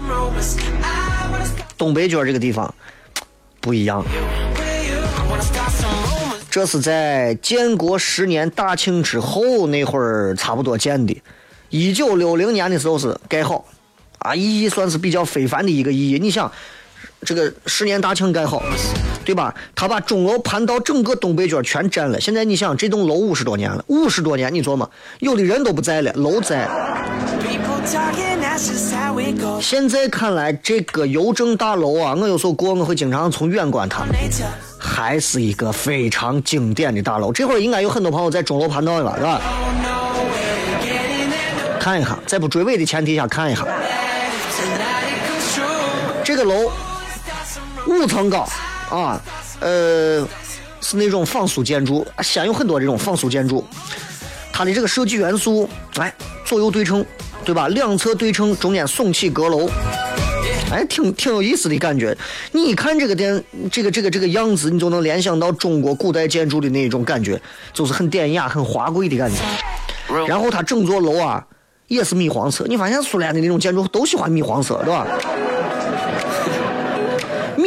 [1.78, 2.74] 东北角这个地方
[3.60, 4.06] 不一样。
[6.50, 11.22] 这是在建国十年大庆之后那会儿差不多建的，
[11.68, 13.66] 一九六零年的时候是盖好，
[14.20, 16.20] 啊，意义算是比较非凡的一个意义。
[16.20, 16.52] 你想。
[17.22, 18.62] 这个十年大庆盖好，
[19.26, 19.54] 对吧？
[19.76, 22.22] 他把钟楼盘到整个东北角全占了。
[22.22, 24.88] 现在你想，这栋楼五十多年了，五十多年，你琢磨，
[25.20, 26.70] 有的人都不在了，楼在。
[29.60, 34.06] 现在看来，这个邮政大楼啊，我有时候过，我会经常从远观它，
[34.78, 37.34] 还是一个非常经典的大楼。
[37.34, 39.42] 这会儿应该有很多朋友在钟楼盘道了，是吧？
[41.80, 43.66] 看一下，在不追尾的前提下看一下，
[46.48, 46.72] 楼。
[47.86, 48.46] 五层高，
[48.90, 49.22] 啊，
[49.62, 50.28] 呃，
[50.82, 53.66] 是那种仿苏建筑，先有很多这种仿苏建筑，
[54.52, 57.06] 它的这个设计元素，哎，左右对称，
[57.46, 57.70] 对吧？
[57.70, 59.70] 两侧对称，中间耸起阁楼，
[60.70, 62.18] 哎，挺挺有意思的感觉。
[62.52, 69.38] 你一看这个电，这个这个这个样子，你就能联想到中国古代建筑的那种感觉，就是很典雅、很华贵的感觉。
[70.28, 71.46] 然后它整座楼啊，
[71.88, 72.66] 也是米黄色。
[72.68, 75.08] 你发现苏联的那种建筑都喜欢米黄色，对吧？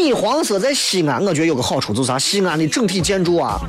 [0.01, 2.19] 米黄色在西安，我觉得有个好处就是啥？
[2.19, 3.61] 西安的整体建筑啊，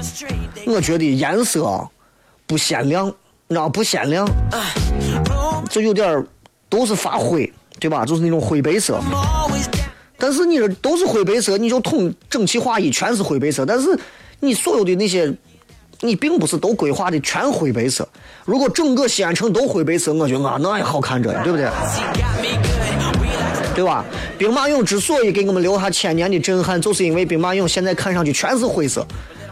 [0.65, 1.85] 我觉得颜色
[2.47, 3.07] 不鲜亮，
[3.47, 4.25] 你知道不鲜亮，
[5.69, 6.25] 就有点儿
[6.69, 8.05] 都是发灰，对吧？
[8.05, 8.99] 就是那种灰白色。
[10.17, 13.65] 但是你这都是灰白色，你就统整齐划一，全是灰白色。
[13.65, 13.99] 但是
[14.39, 15.33] 你所有的那些，
[15.99, 18.07] 你并不是都规划的全灰白色。
[18.45, 21.67] 如果整个西安城都灰白色，我觉得啊，那也好看着，对不对？
[23.73, 24.03] 对吧？
[24.37, 29.05] 兵马俑之所以给我们留下千年的震撼，就是因为兵马俑现在看上去全是灰色，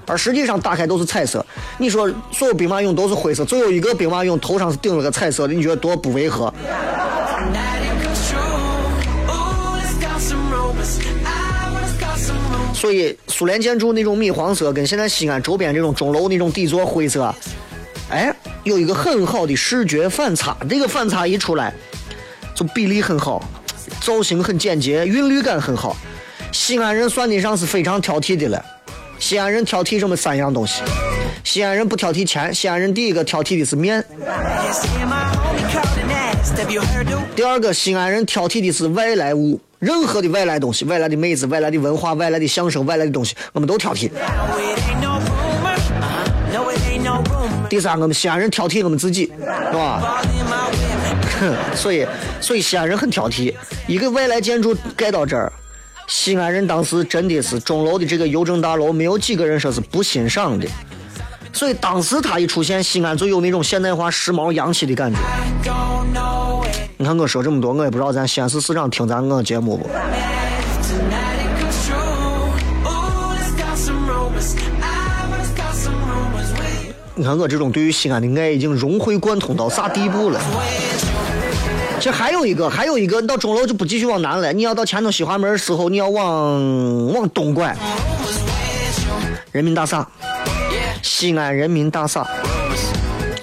[0.05, 1.45] 而实际上打开都是彩色。
[1.77, 6.53] 你说所有兵马俑都是灰色，最有一个兵马俑头上是顶了个彩色的，你觉得多不违和？
[12.73, 17.33] 所以苏联建筑那种米黄色，跟现在西安周边这种钟楼那种底座灰色，
[18.09, 20.55] 哎，有一个很好的视觉反差。
[20.69, 21.73] 这个反差一出来，
[22.55, 23.43] 就比例很好。
[24.01, 25.95] 造型很简洁，韵律感很好。
[26.51, 28.63] 西安人算得上是非常挑剔的了。
[29.19, 30.81] 西安人挑剔什么三样东西？
[31.43, 34.03] 西安人不挑剔钱，西安人第一个挑剔的是面。
[37.35, 44.09] 第二个，西安人挑剔的是外来物，任何的外来东西，外来的妹子、外来的文化、外来的相声、外来的东西，我们都挑剔。
[47.69, 50.21] 第三个，我们西安人挑剔我们自己，是吧？
[51.75, 52.05] 所以，
[52.41, 53.53] 所以西安人很挑剔。
[53.87, 55.51] 一个外来建筑盖到这儿，
[56.07, 60.67] 西安人当时真的是钟楼的这个邮政大楼，没有几个人说是不欣赏的。
[61.51, 65.17] 所以当时他一出现，西安就有那种现代化、时髦、洋气的感觉。
[66.97, 69.89] 你看我说这么多，我也不知道咱西安市市长听咱我节目不？
[77.15, 80.39] 你看我这种对于西安的爱已经融会贯通到啥地步了？
[81.99, 84.53] 其实还有一个，还有一个，你到钟楼就不继续往南了。
[84.53, 87.75] 你要到前头西华门时候，你要往往东拐。
[89.51, 90.07] 人民大厦，
[91.01, 92.25] 西安人民大厦。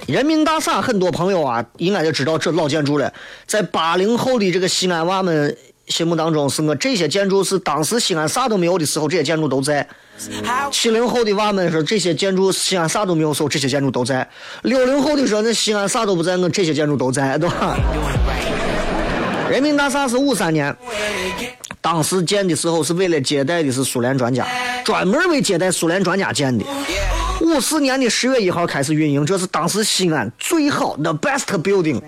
[0.07, 3.13] 人民大厦，很多朋友啊，应该就知道这老建筑了。
[3.45, 5.55] 在八零后的这个西安娃们
[5.87, 9.87] 心目当中，是我这些建筑是当时西安啥都没有的时候，这些建筑都在。
[10.71, 14.27] 七零后的娃们说，这些建筑西安啥都没有时候，这些建筑都在。
[14.63, 17.77] 六零后的说，那西安啥都不在，我这些建筑都在，对吧？
[19.49, 20.75] 人民大厦是五三年，
[21.79, 24.45] 当时建的时候是为了接待的是苏联专家，
[24.83, 26.65] 专门为接待苏联专家建的。
[27.39, 32.01] 五四年的十月一号开始运营，这是当时西安最好的 best building，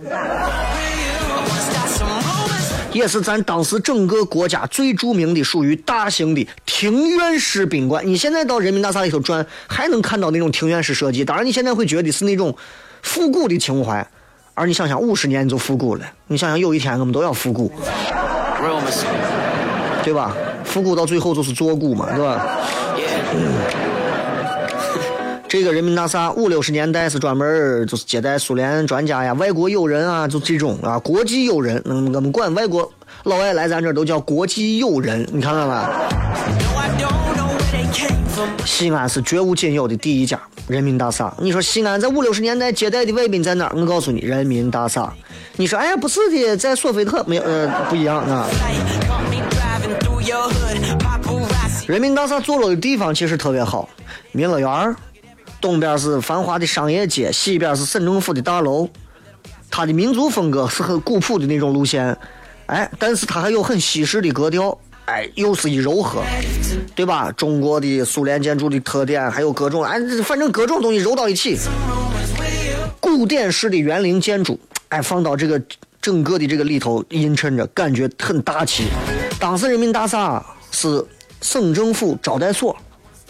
[2.92, 8.06] 也是咱当时整个国家最著名的属于大型的庭院式宾馆。
[8.06, 11.24] 你现在到人民大厦里头转，还能看到那种庭院式设计。
[11.24, 12.56] 当然，你现在会觉得是那种
[13.02, 14.06] 复古的情怀，
[14.54, 16.06] 而你想想，五十年你就复古了。
[16.28, 17.72] 你想想，有一天我们都要复古，
[20.04, 20.36] 对吧？
[20.66, 22.60] 复古到最后就是做古嘛，对吧？
[25.50, 31.82] 这个人民大厦五六十年代是专门就是接待苏联专家呀、外国友人啊，就这种啊，国际友人。
[31.86, 32.90] 嗯，我们管外国
[33.24, 35.90] 老外来咱这都叫国际友人，你看到吧？
[38.64, 41.34] 西安是绝无仅有的第一家人民大厦。
[41.40, 43.74] 你说西安在五六十年代接待的外宾在哪儿？
[43.76, 45.12] 我告诉你，人民大厦。
[45.56, 48.46] 你说哎呀，不是的，在索菲特没有，呃，不一样啊。
[51.88, 53.90] 人民大厦坐落的地方其实特别好，
[54.32, 54.96] 民乐园
[55.62, 58.90] 东边是繁华的商业街，西边是省政府的大楼。
[59.72, 62.18] 它的民族风格是很古朴的那种路线，
[62.66, 66.24] 哎，但是它还有很西式的格调，哎，又是一柔和，
[66.96, 67.32] 对吧？
[67.34, 71.58] 中国的苏联建筑的特点，还有各种，哎，反正各种东西揉到一起，
[73.00, 75.62] 古典式的园林建筑，哎，放到这个
[76.02, 78.86] 整个的这个里头映衬着，感觉很大气。
[79.40, 81.06] 当时人民大厦是
[81.42, 82.76] 省政府招待所。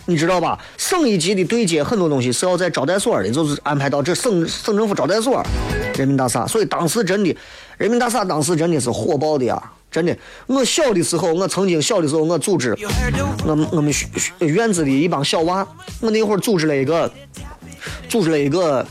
[0.10, 0.58] 你知道吧？
[0.76, 5.46] 省一级的对接很多东西是要在招待所的，就是安排到这省省政府招待所，
[5.96, 6.48] 人民大厦。
[6.48, 7.38] 所以当时真的，
[7.78, 9.72] 人民大厦当时真的是火爆的啊！
[9.92, 10.18] 真的，
[10.48, 12.76] 我小的时候，我曾经小的时候，我组织
[13.46, 13.94] 我们我们
[14.40, 15.66] 院子里一帮小娃，
[16.02, 17.12] 我那会儿组织了一个，
[18.08, 18.84] 组织了一个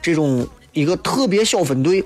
[0.00, 2.04] 这种一个特别小分队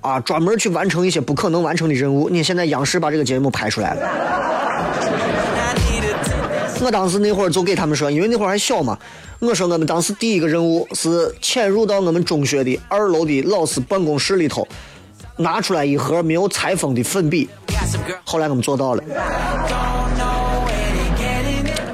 [0.00, 2.30] 啊，专门去完成一些不可能完成的任务。
[2.30, 4.75] 你现在央视把这个节目拍出来了。
[6.86, 8.96] 我当时那会儿就给他们说，因为那会儿还小嘛。
[9.40, 14.66] 我说我们当时第一个任务是潜入到我们中学的二楼的老师办公室里头，
[15.36, 17.48] 拿出来一盒没有拆封的粉笔。
[18.24, 19.02] 后来我们做到了，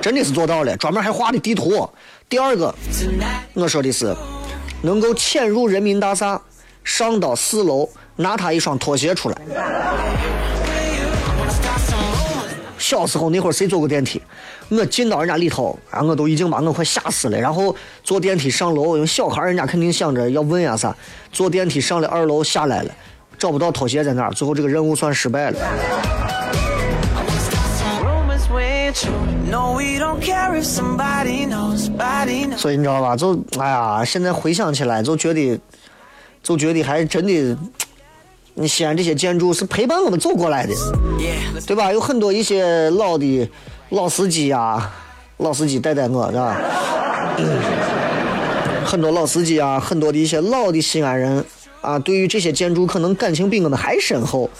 [0.03, 1.89] 真的是做到了，专门还画的地图。
[2.29, 2.75] 第二个，
[3.55, 4.15] 我说的是
[4.83, 6.39] 能够潜入人民大厦，
[6.85, 9.39] 上到四楼拿他一双拖鞋出来。
[12.93, 14.21] 小时候那会儿谁坐过电梯？
[14.69, 17.41] 我进到人家里头，啊，我都已经把我快吓死了。
[17.41, 17.75] 然后
[18.05, 20.95] 坐电梯上楼，因为小孩人家肯定想着要问呀啥。
[21.33, 22.95] 坐电梯上了二楼下来了，
[23.39, 25.59] 找不到拖鞋在哪儿，最后这个任务算失败了。
[32.59, 33.17] 所以你知道吧？
[33.17, 35.59] 就哎呀，现在回想起来，就觉得，
[36.43, 37.57] 就觉得还真的。
[38.55, 40.75] 你西安这些建筑是陪伴我们走过来的，
[41.67, 41.91] 对吧？
[41.91, 43.49] 有很多一些老的
[43.91, 44.93] 老司机啊，
[45.39, 46.61] 老司机带带我，是吧？
[48.85, 51.43] 很多老司机啊，很多的一些老的西安人
[51.81, 54.51] 啊，对于这些建筑可能感情比我们还深厚。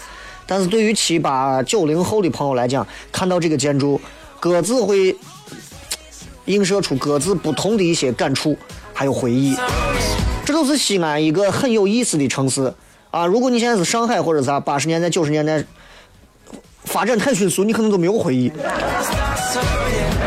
[0.47, 4.01] 但是对于七八九零后的朋友来讲，看到这个建筑，
[4.39, 5.15] 各自会
[6.45, 8.57] 映射出各自不同的一些感触，
[8.91, 9.55] 还有回忆。
[10.43, 12.73] 这都是西安一个很有意思的城市。
[13.13, 15.63] 啊，如果你现在是上海或者啥，八十年代、九十年代
[16.83, 18.51] 发展太迅速，你可能都没有回忆。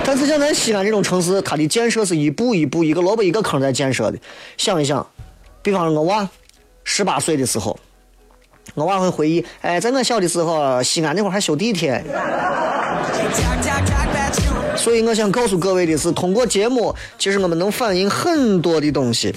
[0.05, 4.19] 但是像咱西安这种城市，它的建设是一步一步、一个萝卜一个坑在建设的。
[4.57, 5.05] 想一想，
[5.63, 6.29] 比方说我娃
[6.85, 7.77] 十八岁的时候，
[8.77, 12.05] 我娃会回忆，哎，在我小的时候，西安那会儿还修地铁。
[14.77, 19.35] 所以我想告诉各位的是，通过节目，其实我们能反映很多的东西，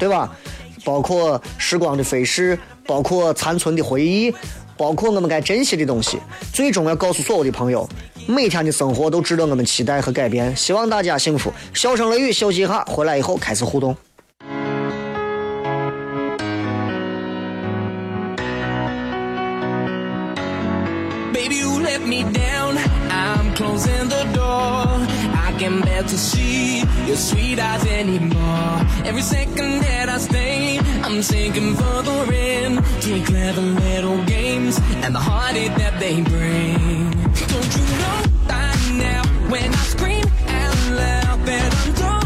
[0.00, 0.36] 对吧？
[0.88, 2.58] 包括时光的飞逝。
[2.86, 4.34] 包括残存的回忆，
[4.74, 6.18] 包括我们该珍惜的东西，
[6.54, 7.86] 最终要告诉所有的朋友，
[8.26, 10.56] 每天的生活都值得我们期待和改变。
[10.56, 11.52] 希望大家幸福。
[11.74, 13.94] 笑声雷雨，休息一下，回来以后开始互动。
[21.34, 22.78] Baby, you let me down.
[23.10, 24.87] I'm closing the door.
[31.22, 32.76] Sinking further in.
[32.76, 37.10] To clever little games and the heartache that they bring.
[37.52, 38.72] Don't you know by
[39.04, 42.17] now when I scream out loud that I'm done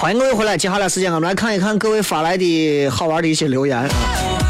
[0.00, 4.47] 欢迎各位回来，接下来时间我们来看一看各位发来的好玩的一些留言啊。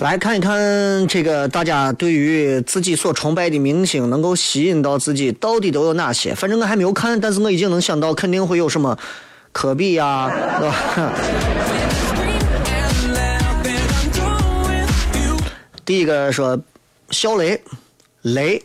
[0.00, 6.34] 来看一看这个大家对于自己所崇拜的明星能够吸引到自己到底都有哪些？
[6.34, 8.96] 反正我还没有看，但是我已经能想到肯定会有什么
[9.52, 11.12] 科比呀、对吧？
[15.84, 16.58] 第一个说
[17.10, 17.60] 小雷，
[18.22, 18.62] 雷，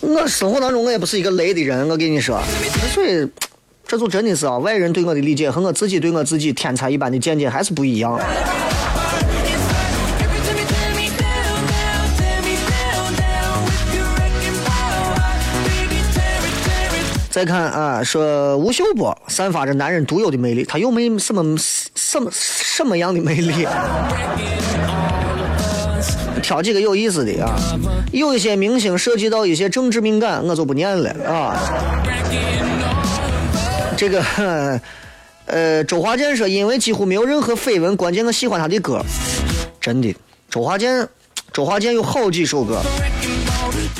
[0.00, 2.40] 我生活当中我也不是一个雷的人，我跟你说，
[2.94, 3.28] 所以
[3.92, 8.18] 这就真的是啊，外人对我的理解和我自己对我自己天才一般的见解还是不一样。
[17.28, 23.68] 再看啊，说吴秀波散发着男人独有的魅力，他又没什么什么什么样的魅力？
[26.42, 27.54] 挑几个有意思的啊，
[28.10, 31.60] 有一些明星涉及到一些政治敏感，我就不念了啊。
[34.02, 34.20] 这个，
[35.46, 39.00] 呃，周华健说，因为几乎没有任何绯闻，关键我喜欢他的歌，
[39.80, 40.12] 真的，
[40.50, 41.08] 周华健，
[41.52, 42.82] 周华健有好几首歌，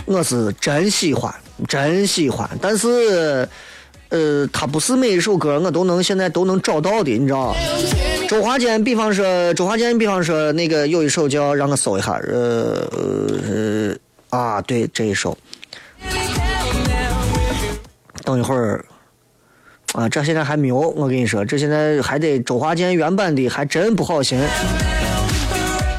[0.05, 1.33] 我是真喜欢，
[1.69, 3.49] 真喜欢，但是，
[4.09, 7.55] 呃，他不是每一首歌我都能现在都能找到的，你知道。
[8.29, 12.91] 周华健，比方说，周华健，比方说那个有一首叫，让我搜一下，呃
[13.49, 13.95] 呃
[14.37, 15.39] 啊，对，这一首。
[18.25, 18.85] 等一会儿，
[19.93, 24.41] 啊，这现在还没有，我跟你说，这现在还得周华健原版的，还真不好寻。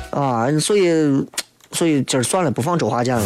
[0.09, 1.25] 啊，所以，
[1.71, 3.23] 所以今儿算了，不放周华健了。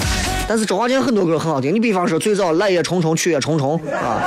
[0.47, 4.21] 但是周华健很多歌很好听，你比方说最早《来也匆匆去也匆匆》啊，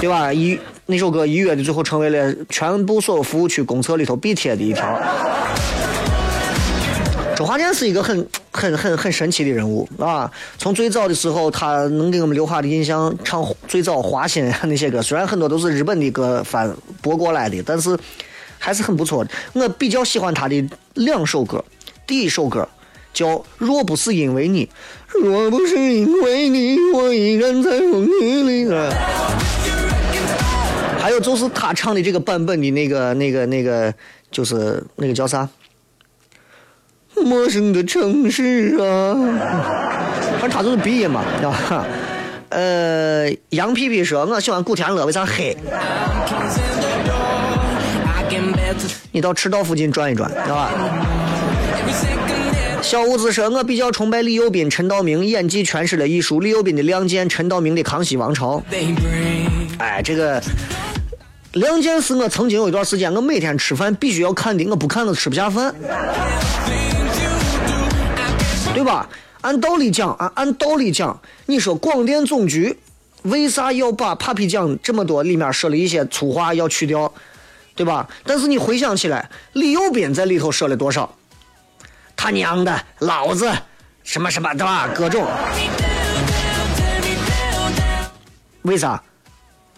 [0.00, 0.32] 对吧？
[0.32, 4.96] 一那首歌一月的最后成为了全部所有服务区公厕里头必贴的一条。
[7.36, 10.30] 周华健是一个很很很很神奇的人物啊！
[10.58, 17.96] 从最早的时候，他能给我们留下的印象，唱最早花心那些歌，虽然很多都是日本的歌翻播过来的，但是
[18.58, 19.30] 还是很不错的。
[19.52, 21.64] 我比较喜欢他的两首歌，
[22.06, 22.68] 第一首歌
[23.14, 23.26] 叫
[23.56, 24.66] 《若不是因为你》，
[25.20, 28.68] 若不是因为你，我依然在风雨里。
[30.98, 33.92] 还有就是他唱的这个版本的那个、那个、那个，
[34.30, 35.48] 就是那个叫啥？
[37.24, 39.16] 陌生的城市啊，
[40.40, 41.84] 反正他就是鼻音嘛，啊。
[42.50, 45.56] 呃，杨皮皮说：“我喜欢古天乐，为啥黑？
[49.12, 50.72] 你到赤道附近转一转，知道吧？”
[52.82, 58.60] 小五子说：“我比较崇拜李幼斌、陈道明演技诠释了艺术，李幼斌的《亮剑》，陈道明的《康熙王朝》。
[59.78, 60.40] 哎，这个
[61.52, 65.72] 《亮剑》是我曾经有一段时间，我每天吃饭必须要看的，我不看我吃不下饭，
[68.74, 69.08] 对吧？
[69.42, 72.78] 按道理讲，按按道理讲，你说广电总局
[73.22, 77.10] 为啥要把 Papi 酱这么多里面说了一些粗话要去掉，
[77.74, 78.08] 对吧？
[78.24, 81.14] 但是你回想起来，李幼斌在里头说了多少？
[82.16, 83.50] 他娘的，老子
[84.02, 84.88] 什么什么，对吧？
[84.94, 85.26] 各种。
[88.62, 89.02] 为啥？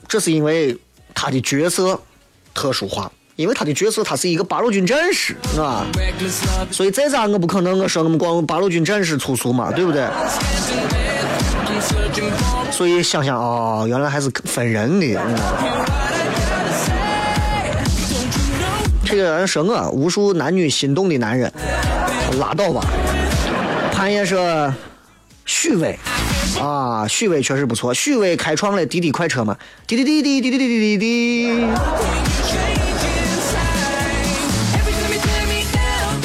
[0.09, 0.77] 这是因为
[1.15, 2.01] 他的角色
[2.53, 10.07] 特殊化，因为他的角色他是一个八路军战士，啊，Reckless love 所以再咋我不可能我说我们光八路军战士粗俗嘛，对不对？
[12.71, 15.07] 所以想想哦，原来还是分人的。
[15.07, 15.35] 嗯、
[19.05, 21.53] 这个人说我无数男女心动的男人，
[22.39, 22.85] 拉倒吧。
[23.93, 24.73] 潘爷说
[25.45, 25.99] 许巍
[26.61, 27.95] 啊，许巍确实不错。
[27.95, 29.57] 许巍开创了滴滴快车嘛，
[29.87, 31.67] 滴滴滴滴滴滴滴滴滴滴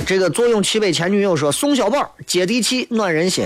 [0.08, 3.44] 这个坐拥七百前女友说宋小宝接地气暖人心，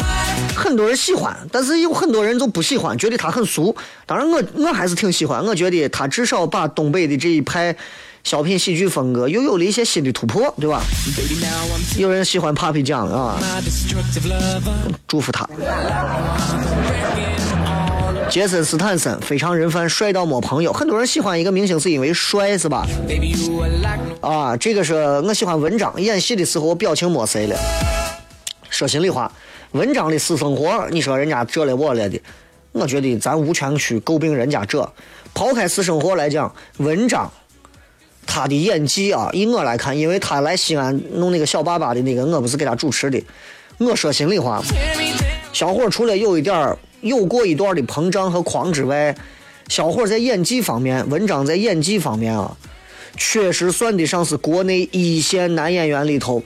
[0.56, 3.76] 很多人喜欢，但是有很多人就不喜欢，觉得他很俗。
[4.06, 7.76] 当然我我还是挺喜欢，我觉得他至少把东北的这一派
[8.24, 10.84] 小品喜剧风格又有了一些新的突破，对吧
[11.98, 13.40] 有人喜欢 Papi 酱啊.
[15.08, 15.50] 祝福他。
[18.32, 20.72] 杰森斯坦森非常人贩，帅到没朋友。
[20.72, 22.88] 很多人喜欢一个明星是因为帅，是吧？
[24.22, 27.60] 啊，这个是我喜欢文章，演戏的时候表情没谁了。
[28.70, 29.30] 说心里话，
[29.74, 32.18] 文章的私生活，你说人家这了我了的，
[32.72, 34.90] 我觉得咱无权去诟病人家这。
[35.34, 37.30] 抛开私生活来讲，文章
[38.26, 43.22] 他的演技啊，以我来看，因为他来西安弄那个小爸爸的那个，我不是给他主持的。
[43.80, 44.64] 我说心里话，
[45.52, 46.78] 小伙除了有一点。
[47.02, 49.16] 有过一段的膨胀和狂之外，
[49.68, 52.56] 小伙在演技方面，文章在演技方面啊，
[53.18, 56.44] 确实算得上是国内一线男演员里头，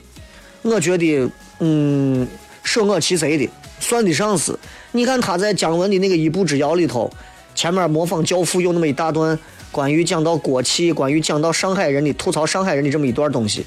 [0.62, 1.30] 我觉得，
[1.60, 2.26] 嗯，
[2.62, 3.48] 舍我其谁的，
[3.80, 4.58] 算得上是。
[4.92, 7.12] 你看他在姜文的那个《一步之遥》里头，
[7.54, 9.38] 前面模仿教父有那么一大段
[9.70, 13.66] 关于讲到国企，关于讲到上海人的吐槽上海人的这么一段东西，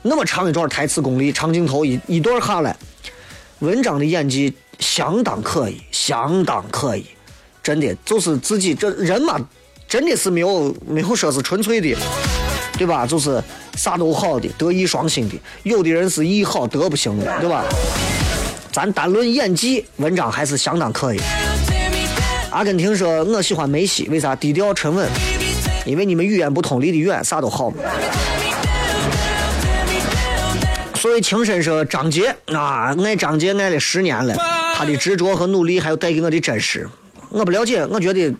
[0.00, 2.74] 那么长一段台词功力，长镜头一一段下来，
[3.58, 4.54] 文章的演技。
[4.78, 7.06] 相当可以，相当可以，
[7.62, 9.38] 真的就是自己这人嘛，
[9.88, 11.96] 真的是没有没有说是纯粹的，
[12.76, 13.06] 对吧？
[13.06, 13.42] 就是
[13.76, 15.40] 啥都好的，德艺双馨的。
[15.62, 17.64] 有的人是艺好德不行的，对吧？
[18.72, 21.20] 咱单论演技，文章还是相当可以。
[22.50, 24.34] 阿根廷说，我喜欢梅西，为啥？
[24.34, 25.08] 低调沉稳，
[25.84, 27.76] 因为你们语言不通，离得远，啥都好嘛。
[30.94, 34.61] 所以情深说张杰啊，爱张杰爱了十年了。
[34.74, 36.88] 他的执着和努力，还有带给我的真实，
[37.30, 37.84] 我不了解。
[37.86, 38.34] 我觉得，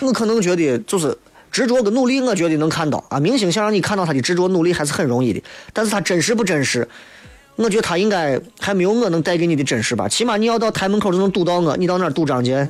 [0.00, 1.16] 我可能觉得就是
[1.50, 3.20] 执着跟努力，我觉得能看到啊。
[3.20, 5.42] 明星想让你看到他的执着努力，还是很容易的。
[5.72, 6.88] 但是他真实不真实，
[7.56, 10.08] 我觉得他应该还没有我能带给你的真实吧。
[10.08, 12.66] 起码你要到台门口都能堵到我，你到哪堵张杰？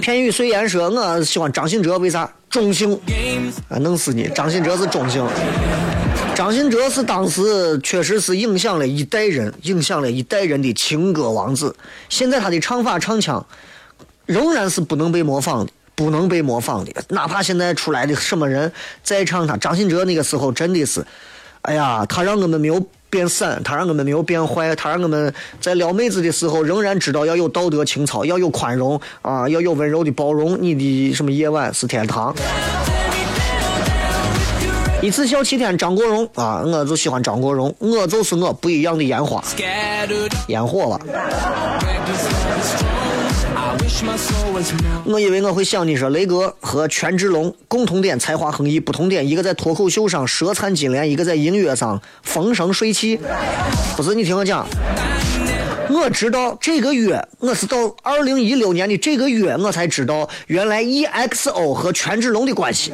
[0.00, 2.30] 片语虽言说，我喜欢张信哲，为啥？
[2.48, 2.98] 中性
[3.68, 4.28] 啊，弄死你！
[4.34, 5.24] 张信哲是中性。
[6.40, 11.76] 张信哲是当时确实是影响了一代人，影响了一代人的情歌王子。
[12.08, 13.44] 现在他的唱法唱腔
[14.24, 16.90] 仍然是不能被模仿的，不能被模仿的。
[17.10, 18.72] 哪怕现在出来的什么人
[19.02, 21.04] 再唱他，张信哲那个时候真的是，
[21.60, 30.56] 哎呀，他让我们没有变散，他让我们没有变坏，他让我们在撩妹子的时候仍然知道要有道德情操，要有宽容啊，要有温柔的包容。
[30.58, 32.34] 你的什么夜晚是天堂？
[35.02, 39.42] 一次笑七天，张国荣啊，我就喜欢张国荣，我就是我不一样的烟花，
[40.48, 41.00] 烟火吧。
[45.04, 53.18] 我以为我会想你说雷哥和权志龙共同点才华横溢，不同点一个在脱口秀上舌灿金莲，一个在音乐上风生水起。
[53.96, 54.66] 不是你听我讲，
[55.88, 62.92] 我知道这个月我是到二零一六年的这个月我才知道，原来 EXO 和权志龙的关系。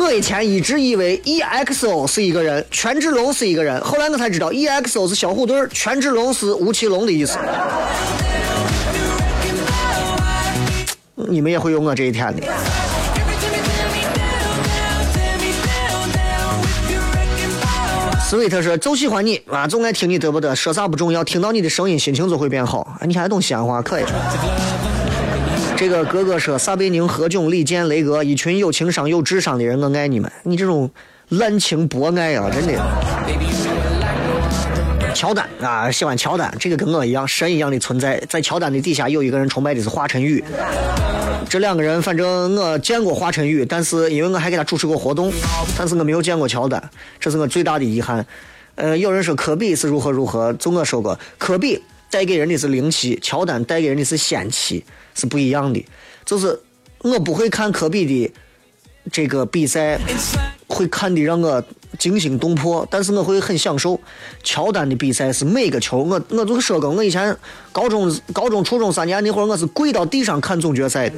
[0.00, 7.38] 我以前一直以为 EXO 是一个人，权志龙是一个人，后来我才知道 EXO 是小虎队，权志龙是吴奇隆的意思。
[11.14, 12.42] 你们也会有我这一天的。
[18.28, 20.56] Sweet 说：“就喜欢你啊，总爱听你得不得？
[20.56, 22.96] 说啥不重要，听到你的声音，心情就会变好。
[23.06, 24.04] 你还懂西安话，可以。”
[25.80, 30.30] 这个哥哥说：“撒贝宁、何炅、李健、雷哥，一群有情商、有智商的人，我爱你们。
[30.42, 30.90] 你这种
[31.30, 32.74] 滥情博爱啊，真的。”
[35.14, 38.22] 乔丹啊，喜欢乔丹，这个跟我一样，神一样的存在。
[38.28, 40.44] 在乔丹的底下有一个人崇拜的是华晨宇。
[41.48, 45.32] 这两个人，反正我见过华晨宇，但是因为我还给他主持过活动，
[45.78, 48.26] 但是我没有见过乔丹，这是我最大的遗憾。
[48.74, 54.84] 呃，有人说科比是如何如何，就我说过，科比带给人的是灵气，乔丹带给人的是仙气。
[55.12, 55.84] 是不一样的，
[56.24, 56.58] 就是
[57.00, 58.32] 我不会看科比的
[59.12, 59.98] 这个比赛，
[60.66, 61.62] 会看的让我
[61.98, 64.00] 惊心动魄，但是我会很享受。
[64.44, 67.36] 乔丹的比赛是每个球，我我就是说过，我以前
[67.72, 71.16] 高中、高中、初中三年那会儿，我是跪到地上看总决赛的。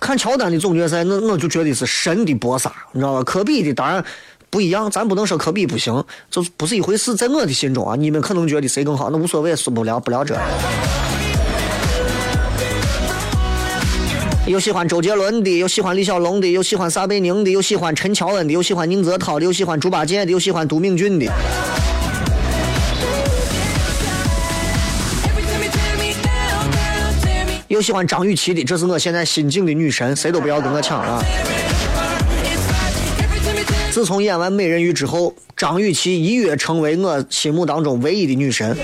[0.00, 3.22] 看乔丹的总决赛，那我就觉得是神的搏杀，你知道吧？
[3.22, 4.04] 科比的当然。
[4.50, 7.14] 不一样，咱不能说科比不行，就是不是一回事。
[7.14, 10.34] 在我的心中啊，你们可能觉得谁更好，那无所谓，说不了，不了这。
[14.46, 21.30] 有喜欢周杰伦的，有喜欢李小龙的，有喜欢撒贝宁的，有喜欢陈乔恩的，有喜欢宁泽涛的，有喜欢猪八戒的，有喜欢都敏俊的，
[27.68, 28.64] 有喜欢张雨绮的。
[28.64, 31.22] 这是我现在心境的女神，谁都不要跟我抢啊！
[33.98, 38.76] 自从演完《美人鱼》之后，张雨绮一跃成为我心目当中唯一的女神。